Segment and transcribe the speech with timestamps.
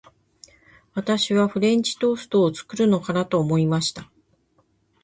[0.95, 4.09] 私はフレンチトーストを作るのかなと思いました。